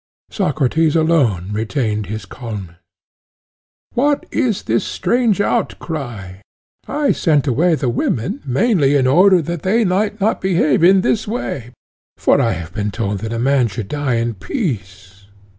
[0.31, 2.77] Socrates alone retained his calmness:
[3.93, 6.27] What is this strange outcry?
[6.27, 6.43] he said.
[6.91, 11.27] I sent away the women mainly in order that they might not misbehave in this
[11.27, 11.69] way,
[12.17, 15.27] for I have been told that a man should die in peace.